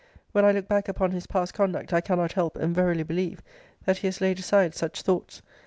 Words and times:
When 0.31 0.43
I 0.45 0.51
look 0.51 0.67
back 0.67 0.87
upon 0.87 1.11
his 1.11 1.27
past 1.27 1.53
conduct, 1.53 1.93
I 1.93 2.01
cannot 2.01 2.31
help, 2.31 2.55
and 2.57 2.73
verily 2.73 3.03
believe, 3.03 3.43
that 3.85 3.97
he 3.97 4.07
has 4.07 4.19
laid 4.19 4.39
aside 4.39 4.73
such 4.73 5.03
thoughts. 5.03 5.43